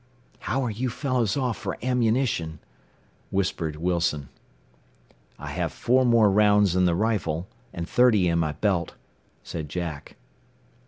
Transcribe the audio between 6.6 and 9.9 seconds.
in the rifle, and thirty in my belt," said